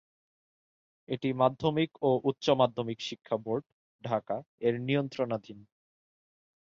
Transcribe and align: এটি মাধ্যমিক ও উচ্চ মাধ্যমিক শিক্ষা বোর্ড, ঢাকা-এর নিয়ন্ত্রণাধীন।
এটি 1.09 1.29
মাধ্যমিক 1.33 1.91
ও 2.01 2.21
উচ্চ 2.29 2.45
মাধ্যমিক 2.61 2.99
শিক্ষা 3.01 3.35
বোর্ড, 3.43 3.63
ঢাকা-এর 4.03 4.75
নিয়ন্ত্রণাধীন। 4.81 5.59